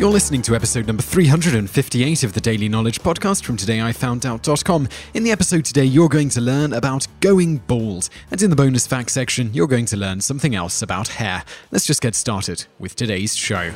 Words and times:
You're 0.00 0.08
listening 0.08 0.40
to 0.42 0.54
episode 0.54 0.86
number 0.86 1.02
358 1.02 2.22
of 2.22 2.32
the 2.32 2.40
Daily 2.40 2.70
Knowledge 2.70 3.02
Podcast 3.02 3.44
from 3.44 3.58
todayifoundout.com. 3.58 4.88
In 5.12 5.24
the 5.24 5.30
episode 5.30 5.66
today, 5.66 5.84
you're 5.84 6.08
going 6.08 6.30
to 6.30 6.40
learn 6.40 6.72
about 6.72 7.06
going 7.20 7.58
bald. 7.58 8.08
And 8.30 8.40
in 8.40 8.48
the 8.48 8.56
bonus 8.56 8.86
fact 8.86 9.10
section, 9.10 9.52
you're 9.52 9.66
going 9.66 9.84
to 9.84 9.98
learn 9.98 10.22
something 10.22 10.54
else 10.54 10.80
about 10.80 11.08
hair. 11.08 11.44
Let's 11.70 11.84
just 11.84 12.00
get 12.00 12.14
started 12.14 12.64
with 12.78 12.96
today's 12.96 13.36
show. 13.36 13.74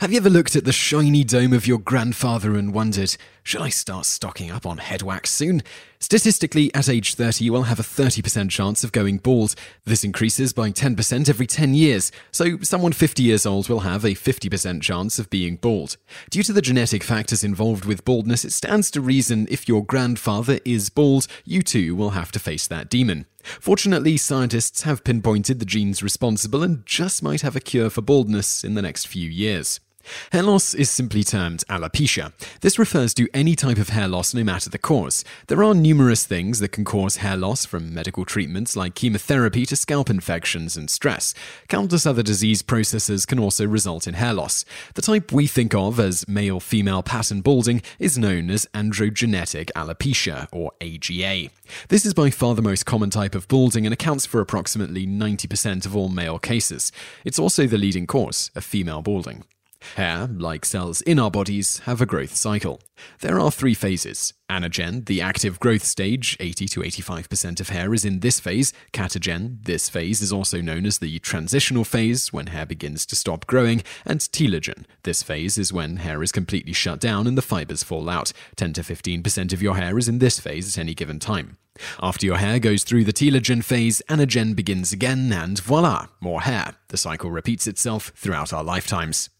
Have 0.00 0.10
you 0.10 0.16
ever 0.18 0.28
looked 0.28 0.56
at 0.56 0.64
the 0.64 0.72
shiny 0.72 1.22
dome 1.22 1.52
of 1.52 1.68
your 1.68 1.78
grandfather 1.78 2.56
and 2.56 2.74
wondered, 2.74 3.16
should 3.44 3.62
I 3.62 3.68
start 3.68 4.06
stocking 4.06 4.50
up 4.50 4.66
on 4.66 4.78
head 4.78 5.02
wax 5.02 5.30
soon? 5.30 5.62
Statistically, 6.00 6.74
at 6.74 6.88
age 6.88 7.14
30, 7.14 7.44
you 7.44 7.52
will 7.52 7.62
have 7.62 7.78
a 7.78 7.84
30% 7.84 8.50
chance 8.50 8.82
of 8.82 8.90
going 8.90 9.18
bald. 9.18 9.54
This 9.84 10.02
increases 10.02 10.52
by 10.52 10.72
10% 10.72 11.28
every 11.28 11.46
10 11.46 11.74
years, 11.74 12.10
so 12.32 12.58
someone 12.60 12.92
50 12.92 13.22
years 13.22 13.46
old 13.46 13.68
will 13.68 13.80
have 13.80 14.04
a 14.04 14.16
50% 14.16 14.82
chance 14.82 15.20
of 15.20 15.30
being 15.30 15.56
bald. 15.56 15.96
Due 16.28 16.42
to 16.42 16.52
the 16.52 16.60
genetic 16.60 17.04
factors 17.04 17.44
involved 17.44 17.84
with 17.84 18.04
baldness, 18.04 18.44
it 18.44 18.52
stands 18.52 18.90
to 18.90 19.00
reason 19.00 19.46
if 19.48 19.68
your 19.68 19.84
grandfather 19.84 20.58
is 20.64 20.90
bald, 20.90 21.28
you 21.44 21.62
too 21.62 21.94
will 21.94 22.10
have 22.10 22.32
to 22.32 22.40
face 22.40 22.66
that 22.66 22.90
demon. 22.90 23.26
Fortunately, 23.60 24.16
scientists 24.16 24.82
have 24.82 25.04
pinpointed 25.04 25.58
the 25.58 25.64
genes 25.64 26.02
responsible 26.02 26.62
and 26.62 26.84
just 26.86 27.22
might 27.22 27.42
have 27.42 27.56
a 27.56 27.60
cure 27.60 27.90
for 27.90 28.02
baldness 28.02 28.64
in 28.64 28.74
the 28.74 28.82
next 28.82 29.06
few 29.06 29.28
years. 29.28 29.80
Hair 30.32 30.44
loss 30.44 30.74
is 30.74 30.90
simply 30.90 31.24
termed 31.24 31.64
alopecia. 31.68 32.32
This 32.60 32.78
refers 32.78 33.14
to 33.14 33.28
any 33.34 33.54
type 33.54 33.78
of 33.78 33.90
hair 33.90 34.08
loss 34.08 34.34
no 34.34 34.44
matter 34.44 34.70
the 34.70 34.78
cause. 34.78 35.24
There 35.46 35.62
are 35.62 35.74
numerous 35.74 36.26
things 36.26 36.58
that 36.60 36.72
can 36.72 36.84
cause 36.84 37.16
hair 37.16 37.36
loss 37.36 37.64
from 37.64 37.94
medical 37.94 38.24
treatments 38.24 38.76
like 38.76 38.94
chemotherapy 38.94 39.66
to 39.66 39.76
scalp 39.76 40.10
infections 40.10 40.76
and 40.76 40.90
stress. 40.90 41.34
Countless 41.68 42.06
other 42.06 42.22
disease 42.22 42.62
processes 42.62 43.26
can 43.26 43.38
also 43.38 43.66
result 43.66 44.06
in 44.06 44.14
hair 44.14 44.32
loss. 44.32 44.64
The 44.94 45.02
type 45.02 45.32
we 45.32 45.46
think 45.46 45.74
of 45.74 45.98
as 46.00 46.28
male 46.28 46.60
female 46.60 47.02
pattern 47.02 47.40
balding 47.40 47.82
is 47.98 48.18
known 48.18 48.50
as 48.50 48.66
androgenetic 48.74 49.70
alopecia 49.72 50.48
or 50.52 50.72
AGA. 50.80 51.50
This 51.88 52.04
is 52.04 52.14
by 52.14 52.30
far 52.30 52.54
the 52.54 52.62
most 52.62 52.86
common 52.86 53.10
type 53.10 53.34
of 53.34 53.48
balding 53.48 53.86
and 53.86 53.92
accounts 53.92 54.26
for 54.26 54.40
approximately 54.40 55.06
90% 55.06 55.86
of 55.86 55.96
all 55.96 56.08
male 56.08 56.38
cases. 56.38 56.92
It's 57.24 57.38
also 57.38 57.66
the 57.66 57.78
leading 57.78 58.06
cause 58.06 58.50
of 58.54 58.64
female 58.64 59.02
balding. 59.02 59.44
Hair, 59.96 60.28
like 60.36 60.64
cells 60.64 61.00
in 61.02 61.18
our 61.18 61.30
bodies, 61.30 61.78
have 61.80 62.00
a 62.00 62.06
growth 62.06 62.34
cycle. 62.34 62.80
There 63.20 63.40
are 63.40 63.50
three 63.50 63.74
phases. 63.74 64.34
Anagen, 64.50 65.06
the 65.06 65.20
active 65.20 65.58
growth 65.58 65.84
stage, 65.84 66.36
80 66.38 66.68
to 66.68 66.80
85% 66.80 67.60
of 67.60 67.68
hair 67.70 67.92
is 67.94 68.04
in 68.04 68.20
this 68.20 68.40
phase. 68.40 68.72
Catagen, 68.92 69.64
this 69.64 69.88
phase 69.88 70.20
is 70.20 70.32
also 70.32 70.60
known 70.60 70.86
as 70.86 70.98
the 70.98 71.18
transitional 71.20 71.84
phase, 71.84 72.32
when 72.32 72.48
hair 72.48 72.66
begins 72.66 73.06
to 73.06 73.16
stop 73.16 73.46
growing. 73.46 73.82
And 74.04 74.20
telogen, 74.20 74.84
this 75.02 75.22
phase 75.22 75.58
is 75.58 75.72
when 75.72 75.96
hair 75.98 76.22
is 76.22 76.32
completely 76.32 76.72
shut 76.72 77.00
down 77.00 77.26
and 77.26 77.36
the 77.36 77.42
fibers 77.42 77.82
fall 77.82 78.08
out. 78.08 78.32
10 78.56 78.74
to 78.74 78.82
15% 78.82 79.52
of 79.52 79.62
your 79.62 79.76
hair 79.76 79.98
is 79.98 80.08
in 80.08 80.18
this 80.18 80.38
phase 80.38 80.76
at 80.76 80.80
any 80.80 80.94
given 80.94 81.18
time. 81.18 81.56
After 82.00 82.24
your 82.24 82.36
hair 82.36 82.58
goes 82.58 82.84
through 82.84 83.04
the 83.04 83.12
telogen 83.12 83.64
phase, 83.64 84.00
anagen 84.08 84.54
begins 84.54 84.92
again, 84.92 85.32
and 85.32 85.58
voila, 85.58 86.06
more 86.20 86.42
hair. 86.42 86.74
The 86.88 86.96
cycle 86.96 87.30
repeats 87.30 87.66
itself 87.66 88.12
throughout 88.14 88.52
our 88.52 88.62
lifetimes. 88.62 89.30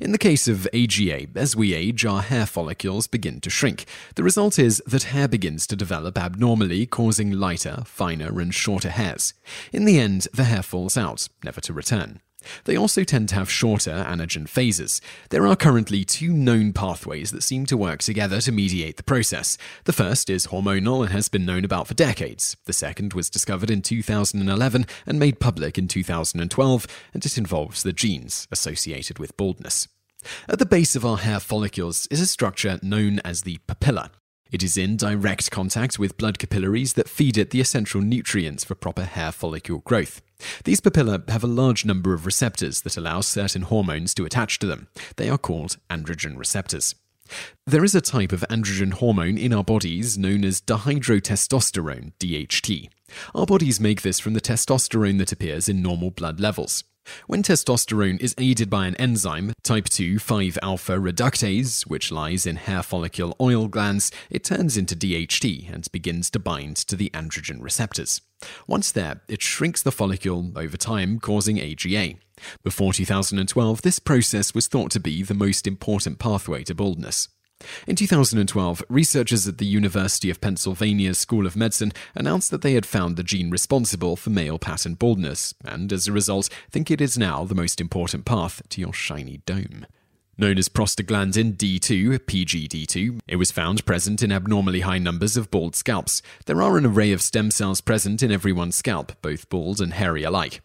In 0.00 0.12
the 0.12 0.18
case 0.18 0.48
of 0.48 0.68
AGA, 0.72 1.28
as 1.34 1.56
we 1.56 1.74
age, 1.74 2.04
our 2.04 2.22
hair 2.22 2.46
follicles 2.46 3.06
begin 3.06 3.40
to 3.40 3.50
shrink. 3.50 3.84
The 4.14 4.22
result 4.22 4.58
is 4.58 4.82
that 4.86 5.04
hair 5.04 5.28
begins 5.28 5.66
to 5.68 5.76
develop 5.76 6.18
abnormally, 6.18 6.86
causing 6.86 7.32
lighter, 7.32 7.82
finer, 7.84 8.40
and 8.40 8.54
shorter 8.54 8.90
hairs. 8.90 9.34
In 9.72 9.84
the 9.84 9.98
end, 9.98 10.28
the 10.32 10.44
hair 10.44 10.62
falls 10.62 10.96
out, 10.96 11.28
never 11.44 11.60
to 11.62 11.72
return. 11.72 12.20
They 12.64 12.76
also 12.76 13.04
tend 13.04 13.28
to 13.30 13.34
have 13.34 13.50
shorter 13.50 14.04
anagen 14.06 14.48
phases. 14.48 15.00
There 15.30 15.46
are 15.46 15.56
currently 15.56 16.04
two 16.04 16.32
known 16.32 16.72
pathways 16.72 17.30
that 17.30 17.42
seem 17.42 17.66
to 17.66 17.76
work 17.76 18.00
together 18.00 18.40
to 18.40 18.52
mediate 18.52 18.96
the 18.96 19.02
process. 19.02 19.58
The 19.84 19.92
first 19.92 20.30
is 20.30 20.48
hormonal 20.48 21.02
and 21.02 21.12
has 21.12 21.28
been 21.28 21.44
known 21.44 21.64
about 21.64 21.88
for 21.88 21.94
decades. 21.94 22.56
The 22.64 22.72
second 22.72 23.12
was 23.12 23.30
discovered 23.30 23.70
in 23.70 23.82
2011 23.82 24.86
and 25.06 25.18
made 25.18 25.40
public 25.40 25.78
in 25.78 25.88
2012, 25.88 26.86
and 27.14 27.24
it 27.24 27.38
involves 27.38 27.82
the 27.82 27.92
genes 27.92 28.48
associated 28.50 29.18
with 29.18 29.36
baldness. 29.36 29.88
At 30.48 30.58
the 30.58 30.66
base 30.66 30.96
of 30.96 31.04
our 31.04 31.18
hair 31.18 31.40
follicles 31.40 32.06
is 32.10 32.20
a 32.20 32.26
structure 32.26 32.78
known 32.82 33.20
as 33.20 33.42
the 33.42 33.58
papilla. 33.68 34.10
It 34.50 34.62
is 34.62 34.78
in 34.78 34.96
direct 34.96 35.50
contact 35.50 35.98
with 35.98 36.16
blood 36.16 36.38
capillaries 36.38 36.94
that 36.94 37.08
feed 37.08 37.36
it 37.36 37.50
the 37.50 37.60
essential 37.60 38.00
nutrients 38.00 38.64
for 38.64 38.74
proper 38.74 39.04
hair 39.04 39.30
follicle 39.30 39.78
growth. 39.78 40.22
These 40.64 40.80
papilla 40.80 41.28
have 41.28 41.44
a 41.44 41.48
large 41.48 41.84
number 41.84 42.14
of 42.14 42.24
receptors 42.24 42.82
that 42.82 42.96
allow 42.96 43.20
certain 43.20 43.62
hormones 43.62 44.14
to 44.14 44.24
attach 44.24 44.58
to 44.60 44.66
them. 44.66 44.88
They 45.16 45.28
are 45.28 45.38
called 45.38 45.76
androgen 45.90 46.38
receptors. 46.38 46.94
There 47.66 47.84
is 47.84 47.94
a 47.94 48.00
type 48.00 48.32
of 48.32 48.44
androgen 48.48 48.92
hormone 48.94 49.36
in 49.36 49.52
our 49.52 49.64
bodies 49.64 50.16
known 50.16 50.44
as 50.44 50.62
dihydrotestosterone, 50.62 52.12
DHT. 52.18 52.88
Our 53.34 53.46
bodies 53.46 53.80
make 53.80 54.00
this 54.00 54.18
from 54.18 54.32
the 54.32 54.40
testosterone 54.40 55.18
that 55.18 55.32
appears 55.32 55.68
in 55.68 55.82
normal 55.82 56.10
blood 56.10 56.40
levels. 56.40 56.84
When 57.26 57.42
testosterone 57.42 58.20
is 58.20 58.34
aided 58.38 58.70
by 58.70 58.86
an 58.86 58.96
enzyme, 58.96 59.52
type 59.62 59.88
2 59.88 60.18
5 60.18 60.58
alpha 60.62 60.92
reductase, 60.92 61.86
which 61.86 62.12
lies 62.12 62.46
in 62.46 62.56
hair 62.56 62.82
follicle 62.82 63.36
oil 63.40 63.68
glands, 63.68 64.10
it 64.30 64.44
turns 64.44 64.76
into 64.76 64.96
DHT 64.96 65.72
and 65.72 65.90
begins 65.92 66.30
to 66.30 66.38
bind 66.38 66.76
to 66.76 66.96
the 66.96 67.10
androgen 67.10 67.62
receptors. 67.62 68.20
Once 68.66 68.92
there, 68.92 69.20
it 69.28 69.42
shrinks 69.42 69.82
the 69.82 69.92
follicle 69.92 70.52
over 70.56 70.76
time, 70.76 71.18
causing 71.18 71.60
AGA. 71.60 72.14
Before 72.62 72.92
2012, 72.92 73.82
this 73.82 73.98
process 73.98 74.54
was 74.54 74.68
thought 74.68 74.90
to 74.92 75.00
be 75.00 75.22
the 75.22 75.34
most 75.34 75.66
important 75.66 76.18
pathway 76.18 76.62
to 76.64 76.74
baldness. 76.74 77.28
In 77.86 77.96
2012, 77.96 78.84
researchers 78.88 79.48
at 79.48 79.58
the 79.58 79.66
University 79.66 80.30
of 80.30 80.40
Pennsylvania 80.40 81.14
School 81.14 81.46
of 81.46 81.56
Medicine 81.56 81.92
announced 82.14 82.50
that 82.50 82.62
they 82.62 82.74
had 82.74 82.86
found 82.86 83.16
the 83.16 83.22
gene 83.22 83.50
responsible 83.50 84.16
for 84.16 84.30
male 84.30 84.58
pattern 84.58 84.94
baldness, 84.94 85.54
and 85.64 85.92
as 85.92 86.06
a 86.06 86.12
result, 86.12 86.48
think 86.70 86.90
it 86.90 87.00
is 87.00 87.18
now 87.18 87.44
the 87.44 87.54
most 87.54 87.80
important 87.80 88.24
path 88.24 88.62
to 88.68 88.80
your 88.80 88.92
shiny 88.92 89.42
dome. 89.46 89.86
Known 90.40 90.56
as 90.56 90.68
prostaglandin 90.68 91.56
D2, 91.56 92.20
PGD2, 92.20 93.20
it 93.26 93.36
was 93.36 93.50
found 93.50 93.84
present 93.84 94.22
in 94.22 94.30
abnormally 94.30 94.82
high 94.82 94.98
numbers 94.98 95.36
of 95.36 95.50
bald 95.50 95.74
scalps. 95.74 96.22
There 96.46 96.62
are 96.62 96.78
an 96.78 96.86
array 96.86 97.10
of 97.10 97.22
stem 97.22 97.50
cells 97.50 97.80
present 97.80 98.22
in 98.22 98.30
everyone's 98.30 98.76
scalp, 98.76 99.20
both 99.20 99.48
bald 99.48 99.80
and 99.80 99.94
hairy 99.94 100.22
alike. 100.22 100.60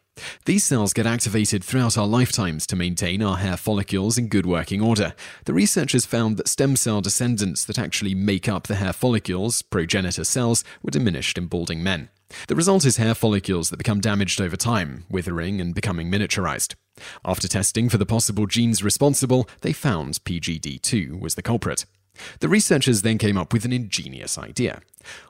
These 0.46 0.66
cells 0.66 0.94
get 0.94 1.06
activated 1.06 1.64
throughout 1.64 1.98
our 1.98 2.06
lifetimes 2.06 2.68
to 2.68 2.76
maintain 2.76 3.22
our 3.22 3.38
hair 3.38 3.58
follicles 3.58 4.18
in 4.18 4.28
good 4.28 4.46
working 4.46 4.82
order. 4.82 5.14
The 5.46 5.54
researchers 5.54 6.06
found 6.06 6.38
that 6.38 6.48
stem 6.48 6.76
cell 6.76 7.02
descendants 7.02 7.64
that 7.66 7.80
actually 7.80 8.14
make 8.14 8.50
up 8.50 8.68
the 8.68 8.76
hair 8.76 8.94
follicles, 8.94 9.62
progenitor 9.62 10.24
cells, 10.24 10.64
were 10.82 10.92
diminished 10.92 11.38
in 11.38 11.48
balding 11.48 11.82
men. 11.82 12.10
The 12.48 12.56
result 12.56 12.86
is 12.86 12.98
hair 12.98 13.16
follicles 13.16 13.70
that 13.70 13.78
become 13.78 14.02
damaged 14.02 14.42
over 14.42 14.56
time, 14.56 15.06
withering 15.10 15.62
and 15.62 15.74
becoming 15.74 16.12
miniaturized. 16.12 16.76
After 17.24 17.48
testing 17.48 17.90
for 17.90 17.98
the 17.98 18.06
possible 18.06 18.46
genes 18.46 18.84
responsible, 18.84 19.48
they 19.62 19.74
found 19.74 20.24
PGD2 20.26 21.20
was 21.20 21.36
the 21.36 21.42
culprit. 21.42 21.86
The 22.40 22.50
researchers 22.50 23.02
then 23.02 23.18
came 23.18 23.38
up 23.38 23.54
with 23.54 23.66
an 23.66 23.74
ingenious 23.74 24.38
idea. 24.38 24.82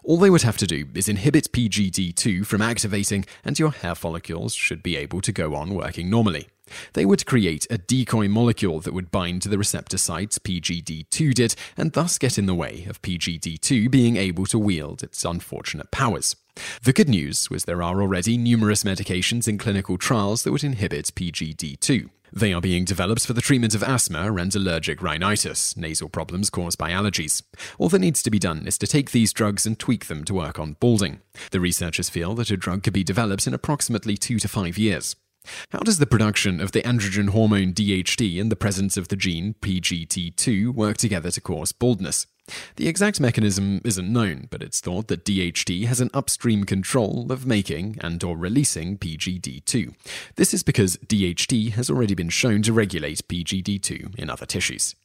All 0.03 0.17
they 0.17 0.29
would 0.29 0.41
have 0.44 0.57
to 0.57 0.67
do 0.67 0.88
is 0.94 1.09
inhibit 1.09 1.51
PGD2 1.51 2.45
from 2.45 2.61
activating, 2.61 3.25
and 3.44 3.57
your 3.57 3.71
hair 3.71 3.95
follicles 3.95 4.53
should 4.53 4.83
be 4.83 4.95
able 4.95 5.21
to 5.21 5.31
go 5.31 5.55
on 5.55 5.73
working 5.73 6.09
normally. 6.09 6.49
They 6.94 7.06
would 7.06 7.25
create 7.25 7.68
a 7.69 7.77
decoy 7.77 8.27
molecule 8.27 8.80
that 8.81 8.94
would 8.94 9.12
bind 9.12 9.41
to 9.44 9.50
the 9.50 9.57
receptor 9.57 9.97
sites 9.97 10.39
PGD2 10.39 11.33
did, 11.33 11.56
and 11.77 11.91
thus 11.94 12.18
get 12.18 12.38
in 12.38 12.45
the 12.45 12.56
way 12.56 12.85
of 12.88 13.01
PGD2 13.01 13.89
being 13.89 14.18
able 14.18 14.45
to 14.47 14.59
wield 14.59 15.03
its 15.03 15.25
unfortunate 15.25 15.91
powers. 15.91 16.35
The 16.83 16.94
good 16.94 17.09
news 17.09 17.50
was 17.50 17.65
there 17.65 17.81
are 17.81 18.01
already 18.01 18.38
numerous 18.38 18.83
medications 18.83 19.47
in 19.47 19.57
clinical 19.57 19.97
trials 19.97 20.44
that 20.44 20.51
would 20.51 20.63
inhibit 20.63 21.07
PGD2. 21.15 22.09
They 22.35 22.51
are 22.51 22.61
being 22.61 22.83
developed 22.83 23.27
for 23.27 23.33
the 23.33 23.41
treatment 23.41 23.75
of 23.75 23.83
asthma 23.83 24.33
and 24.33 24.55
allergic 24.55 25.03
rhinitis, 25.03 25.77
nasal 25.77 26.09
problems 26.09 26.50
caused 26.50 26.79
by 26.79 26.89
allergies. 26.89 27.44
All 27.77 27.89
that 27.89 28.00
needs 28.00 28.23
to 28.23 28.31
be 28.31 28.39
done 28.39 28.65
is 28.65 28.77
to 28.79 28.88
take 28.88 29.11
these 29.11 29.33
drugs 29.33 29.67
and 29.67 29.77
tweak 29.77 30.07
them 30.07 30.23
to 30.23 30.33
work 30.33 30.57
on 30.57 30.75
balding. 30.79 31.21
The 31.51 31.59
researchers 31.59 32.09
feel 32.09 32.33
that 32.35 32.50
a 32.50 32.57
drug 32.57 32.81
could 32.83 32.94
be 32.94 33.03
developed 33.03 33.45
in 33.45 33.53
approximately 33.53 34.17
two 34.17 34.39
to 34.39 34.47
five 34.47 34.79
years. 34.79 35.15
How 35.69 35.80
does 35.80 35.98
the 35.98 36.06
production 36.06 36.62
of 36.62 36.72
the 36.72 36.81
androgen 36.84 37.30
hormone 37.30 37.74
DHT 37.74 38.40
and 38.40 38.51
the 38.51 38.56
presence 38.56 38.98
of 38.98 39.07
the 39.07 39.16
gene 39.16 39.56
PGD2 39.62 40.74
work 40.74 40.98
together 40.98 41.31
to 41.31 41.42
cause 41.42 41.72
baldness? 41.72 42.28
The 42.75 42.88
exact 42.88 43.19
mechanism 43.19 43.81
isn't 43.86 44.12
known, 44.12 44.48
but 44.50 44.62
it's 44.62 44.81
thought 44.81 45.07
that 45.07 45.24
DHT 45.24 45.86
has 45.86 46.01
an 46.01 46.10
upstream 46.13 46.66
control 46.66 47.31
of 47.31 47.45
making 47.45 47.98
and 48.01 48.24
or 48.24 48.38
releasing 48.38 48.98
PGD2. 48.98 49.95
This 50.36 50.54
is 50.54 50.63
because 50.63 50.98
DHT 50.98 51.72
has 51.72 51.90
already 51.90 52.16
been 52.16 52.30
shown 52.30 52.62
to 52.63 52.74
regulate 52.74 53.28
PGD2 53.28 54.19
in 54.19 54.30
other 54.30 54.45
tissues. 54.45 54.95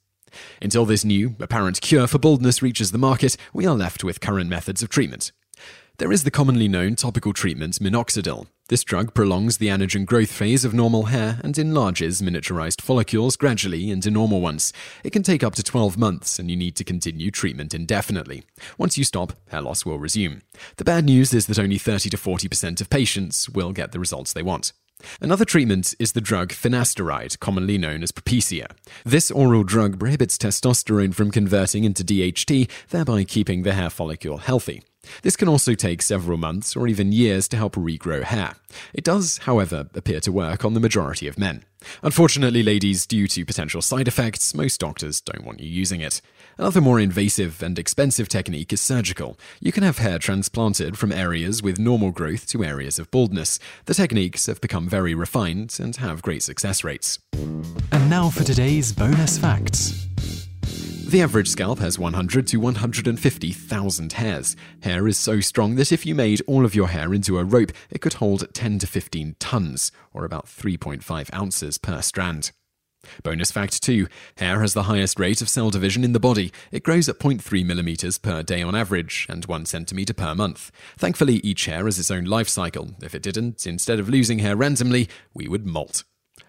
Until 0.60 0.84
this 0.84 1.04
new, 1.04 1.36
apparent 1.40 1.80
cure 1.80 2.06
for 2.06 2.18
baldness 2.18 2.60
reaches 2.60 2.90
the 2.90 2.98
market, 2.98 3.36
we 3.52 3.66
are 3.66 3.76
left 3.76 4.04
with 4.04 4.20
current 4.20 4.50
methods 4.50 4.82
of 4.82 4.88
treatment. 4.88 5.32
There 5.98 6.12
is 6.12 6.24
the 6.24 6.30
commonly 6.30 6.68
known 6.68 6.96
topical 6.96 7.32
treatment 7.32 7.74
minoxidil. 7.74 8.46
This 8.68 8.84
drug 8.84 9.14
prolongs 9.14 9.56
the 9.56 9.68
anagen 9.68 10.04
growth 10.04 10.30
phase 10.30 10.62
of 10.62 10.74
normal 10.74 11.04
hair 11.04 11.40
and 11.42 11.56
enlarges 11.56 12.20
miniaturized 12.20 12.82
follicles 12.82 13.34
gradually 13.34 13.90
into 13.90 14.10
normal 14.10 14.42
ones. 14.42 14.74
It 15.02 15.08
can 15.10 15.22
take 15.22 15.42
up 15.42 15.54
to 15.54 15.62
12 15.62 15.96
months, 15.96 16.38
and 16.38 16.50
you 16.50 16.56
need 16.56 16.76
to 16.76 16.84
continue 16.84 17.30
treatment 17.30 17.72
indefinitely. 17.72 18.42
Once 18.76 18.98
you 18.98 19.04
stop, 19.04 19.32
hair 19.48 19.62
loss 19.62 19.86
will 19.86 19.98
resume. 19.98 20.42
The 20.76 20.84
bad 20.84 21.06
news 21.06 21.32
is 21.32 21.46
that 21.46 21.58
only 21.58 21.78
30 21.78 22.10
to 22.10 22.18
40% 22.18 22.82
of 22.82 22.90
patients 22.90 23.48
will 23.48 23.72
get 23.72 23.92
the 23.92 24.00
results 24.00 24.34
they 24.34 24.42
want. 24.42 24.74
Another 25.18 25.46
treatment 25.46 25.94
is 25.98 26.12
the 26.12 26.20
drug 26.20 26.50
finasteride, 26.50 27.38
commonly 27.38 27.78
known 27.78 28.02
as 28.02 28.12
Propecia. 28.12 28.66
This 29.02 29.30
oral 29.30 29.64
drug 29.64 29.98
prohibits 29.98 30.36
testosterone 30.36 31.14
from 31.14 31.30
converting 31.30 31.84
into 31.84 32.04
DHT, 32.04 32.68
thereby 32.90 33.24
keeping 33.24 33.62
the 33.62 33.72
hair 33.72 33.88
follicle 33.88 34.38
healthy. 34.38 34.82
This 35.22 35.36
can 35.36 35.48
also 35.48 35.74
take 35.74 36.02
several 36.02 36.38
months 36.38 36.76
or 36.76 36.88
even 36.88 37.12
years 37.12 37.48
to 37.48 37.56
help 37.56 37.74
regrow 37.74 38.22
hair. 38.22 38.54
It 38.92 39.04
does, 39.04 39.38
however, 39.38 39.88
appear 39.94 40.20
to 40.20 40.32
work 40.32 40.64
on 40.64 40.74
the 40.74 40.80
majority 40.80 41.26
of 41.28 41.38
men. 41.38 41.64
Unfortunately, 42.02 42.62
ladies, 42.62 43.06
due 43.06 43.28
to 43.28 43.44
potential 43.44 43.80
side 43.80 44.08
effects, 44.08 44.54
most 44.54 44.80
doctors 44.80 45.20
don't 45.20 45.44
want 45.44 45.60
you 45.60 45.68
using 45.68 46.00
it. 46.00 46.20
Another 46.58 46.80
more 46.80 46.98
invasive 46.98 47.62
and 47.62 47.78
expensive 47.78 48.28
technique 48.28 48.72
is 48.72 48.80
surgical. 48.80 49.38
You 49.60 49.70
can 49.70 49.84
have 49.84 49.98
hair 49.98 50.18
transplanted 50.18 50.98
from 50.98 51.12
areas 51.12 51.62
with 51.62 51.78
normal 51.78 52.10
growth 52.10 52.46
to 52.48 52.64
areas 52.64 52.98
of 52.98 53.10
baldness. 53.10 53.60
The 53.84 53.94
techniques 53.94 54.46
have 54.46 54.60
become 54.60 54.88
very 54.88 55.14
refined 55.14 55.78
and 55.80 55.94
have 55.96 56.22
great 56.22 56.42
success 56.42 56.82
rates. 56.82 57.20
And 57.92 58.10
now 58.10 58.28
for 58.30 58.42
today's 58.42 58.92
bonus 58.92 59.38
facts. 59.38 60.08
The 61.08 61.22
average 61.22 61.48
scalp 61.48 61.78
has 61.78 61.98
100 61.98 62.46
to 62.48 62.58
150,000 62.58 64.12
hairs. 64.12 64.56
Hair 64.82 65.08
is 65.08 65.16
so 65.16 65.40
strong 65.40 65.76
that 65.76 65.90
if 65.90 66.04
you 66.04 66.14
made 66.14 66.42
all 66.46 66.66
of 66.66 66.74
your 66.74 66.88
hair 66.88 67.14
into 67.14 67.38
a 67.38 67.44
rope, 67.44 67.72
it 67.88 68.02
could 68.02 68.12
hold 68.14 68.52
10 68.52 68.80
to 68.80 68.86
15 68.86 69.36
tons, 69.38 69.90
or 70.12 70.26
about 70.26 70.44
3.5 70.44 71.34
ounces 71.34 71.78
per 71.78 72.02
strand. 72.02 72.50
Bonus 73.22 73.50
fact 73.50 73.82
2 73.82 74.06
Hair 74.36 74.60
has 74.60 74.74
the 74.74 74.82
highest 74.82 75.18
rate 75.18 75.40
of 75.40 75.48
cell 75.48 75.70
division 75.70 76.04
in 76.04 76.12
the 76.12 76.20
body. 76.20 76.52
It 76.70 76.82
grows 76.82 77.08
at 77.08 77.18
0.3 77.18 77.64
millimeters 77.64 78.18
per 78.18 78.42
day 78.42 78.60
on 78.60 78.74
average, 78.74 79.24
and 79.30 79.46
1 79.46 79.64
centimeter 79.64 80.12
per 80.12 80.34
month. 80.34 80.70
Thankfully, 80.98 81.36
each 81.36 81.64
hair 81.64 81.86
has 81.86 81.98
its 81.98 82.10
own 82.10 82.24
life 82.26 82.50
cycle. 82.50 82.90
If 83.00 83.14
it 83.14 83.22
didn't, 83.22 83.66
instead 83.66 83.98
of 83.98 84.10
losing 84.10 84.40
hair 84.40 84.56
randomly, 84.56 85.08
we 85.32 85.48
would 85.48 85.64
molt. 85.64 86.04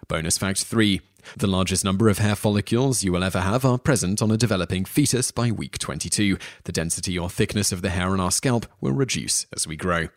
Bonus 0.09 0.37
fact 0.37 0.65
3 0.65 0.99
the 1.37 1.47
largest 1.47 1.83
number 1.83 2.09
of 2.09 2.17
hair 2.17 2.35
follicles 2.35 3.03
you 3.03 3.11
will 3.11 3.23
ever 3.23 3.41
have 3.41 3.65
are 3.65 3.77
present 3.77 4.21
on 4.21 4.31
a 4.31 4.37
developing 4.37 4.85
fetus 4.85 5.31
by 5.31 5.51
week 5.51 5.77
22. 5.77 6.37
The 6.63 6.71
density 6.71 7.17
or 7.17 7.29
thickness 7.29 7.71
of 7.71 7.81
the 7.81 7.89
hair 7.89 8.09
on 8.09 8.19
our 8.19 8.31
scalp 8.31 8.65
will 8.81 8.93
reduce 8.93 9.45
as 9.55 9.67
we 9.67 9.75
grow. 9.75 10.09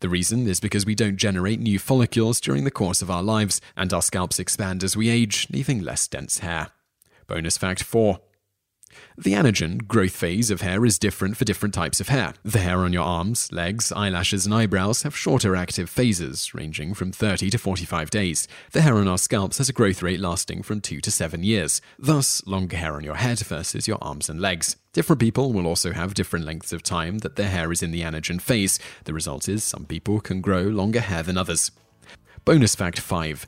The 0.00 0.08
reason 0.08 0.46
is 0.46 0.60
because 0.60 0.86
we 0.86 0.94
don't 0.94 1.16
generate 1.16 1.60
new 1.60 1.78
follicles 1.78 2.40
during 2.40 2.64
the 2.64 2.70
course 2.70 3.02
of 3.02 3.10
our 3.10 3.22
lives, 3.22 3.60
and 3.76 3.92
our 3.92 4.02
scalps 4.02 4.38
expand 4.38 4.84
as 4.84 4.96
we 4.96 5.08
age, 5.08 5.46
leaving 5.50 5.82
less 5.82 6.06
dense 6.06 6.38
hair. 6.38 6.68
Bonus 7.26 7.58
fact 7.58 7.82
4 7.82 8.20
the 9.18 9.32
anagen 9.32 9.86
growth 9.86 10.14
phase 10.14 10.50
of 10.50 10.60
hair 10.60 10.84
is 10.84 10.98
different 10.98 11.36
for 11.36 11.44
different 11.44 11.74
types 11.74 12.00
of 12.00 12.08
hair. 12.08 12.34
The 12.44 12.58
hair 12.58 12.78
on 12.78 12.92
your 12.92 13.04
arms, 13.04 13.50
legs, 13.52 13.92
eyelashes, 13.92 14.46
and 14.46 14.54
eyebrows 14.54 15.02
have 15.02 15.16
shorter 15.16 15.56
active 15.56 15.88
phases, 15.88 16.54
ranging 16.54 16.94
from 16.94 17.12
30 17.12 17.50
to 17.50 17.58
45 17.58 18.10
days. 18.10 18.48
The 18.72 18.82
hair 18.82 18.96
on 18.96 19.08
our 19.08 19.18
scalps 19.18 19.58
has 19.58 19.68
a 19.68 19.72
growth 19.72 20.02
rate 20.02 20.20
lasting 20.20 20.62
from 20.62 20.80
2 20.80 21.00
to 21.00 21.10
7 21.10 21.42
years. 21.42 21.80
Thus, 21.98 22.46
longer 22.46 22.76
hair 22.76 22.94
on 22.94 23.04
your 23.04 23.16
head 23.16 23.38
versus 23.40 23.88
your 23.88 23.98
arms 24.02 24.28
and 24.28 24.40
legs. 24.40 24.76
Different 24.92 25.20
people 25.20 25.52
will 25.52 25.66
also 25.66 25.92
have 25.92 26.14
different 26.14 26.44
lengths 26.44 26.72
of 26.72 26.82
time 26.82 27.18
that 27.18 27.36
their 27.36 27.50
hair 27.50 27.72
is 27.72 27.82
in 27.82 27.90
the 27.90 28.02
anagen 28.02 28.40
phase. 28.40 28.78
The 29.04 29.14
result 29.14 29.48
is 29.48 29.64
some 29.64 29.84
people 29.84 30.20
can 30.20 30.40
grow 30.40 30.62
longer 30.62 31.00
hair 31.00 31.22
than 31.22 31.38
others. 31.38 31.70
Bonus 32.44 32.74
fact 32.74 33.00
5 33.00 33.46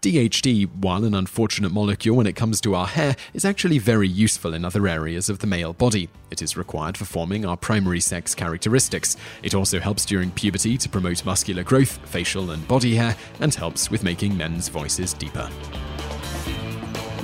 DHT, 0.00 0.68
while 0.76 1.04
an 1.04 1.14
unfortunate 1.14 1.72
molecule 1.72 2.16
when 2.16 2.26
it 2.26 2.36
comes 2.36 2.60
to 2.62 2.74
our 2.74 2.86
hair, 2.86 3.16
is 3.32 3.44
actually 3.44 3.78
very 3.78 4.08
useful 4.08 4.54
in 4.54 4.64
other 4.64 4.86
areas 4.86 5.28
of 5.28 5.40
the 5.40 5.46
male 5.46 5.72
body. 5.72 6.08
It 6.30 6.42
is 6.42 6.56
required 6.56 6.96
for 6.96 7.04
forming 7.04 7.44
our 7.44 7.56
primary 7.56 8.00
sex 8.00 8.34
characteristics. 8.34 9.16
It 9.42 9.54
also 9.54 9.80
helps 9.80 10.04
during 10.04 10.30
puberty 10.30 10.78
to 10.78 10.88
promote 10.88 11.24
muscular 11.24 11.62
growth, 11.62 11.98
facial 12.08 12.50
and 12.50 12.66
body 12.66 12.96
hair, 12.96 13.16
and 13.40 13.54
helps 13.54 13.90
with 13.90 14.02
making 14.02 14.36
men's 14.36 14.68
voices 14.68 15.12
deeper. 15.12 15.50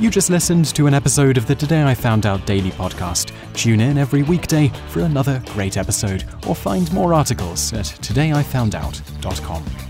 You 0.00 0.08
just 0.08 0.30
listened 0.30 0.64
to 0.76 0.86
an 0.86 0.94
episode 0.94 1.36
of 1.36 1.46
the 1.46 1.54
Today 1.54 1.84
I 1.84 1.94
Found 1.94 2.24
Out 2.24 2.46
Daily 2.46 2.70
podcast. 2.70 3.34
Tune 3.52 3.80
in 3.80 3.98
every 3.98 4.22
weekday 4.22 4.68
for 4.88 5.00
another 5.00 5.42
great 5.48 5.76
episode, 5.76 6.24
or 6.48 6.54
find 6.54 6.90
more 6.90 7.12
articles 7.12 7.70
at 7.74 7.84
todayifoundout.com. 7.84 9.89